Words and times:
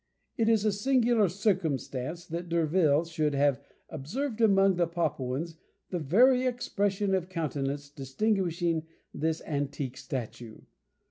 It 0.35 0.49
is 0.49 0.65
a 0.65 0.71
singular 0.71 1.29
circumstance 1.29 2.25
that 2.25 2.49
D'Urville 2.49 3.05
should 3.05 3.35
have 3.35 3.61
observed 3.87 4.41
among 4.41 4.77
the 4.77 4.87
Papuans 4.87 5.57
the 5.91 5.99
very 5.99 6.47
expression 6.47 7.13
of 7.13 7.29
countenance 7.29 7.87
distinguishing 7.87 8.87
this 9.13 9.43
antique 9.45 9.97
statue. 9.97 10.61